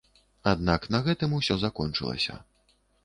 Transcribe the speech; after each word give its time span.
Аднак 0.51 0.87
на 0.95 1.01
гэтым 1.07 1.35
усё 1.41 1.59
закончылася. 1.65 2.39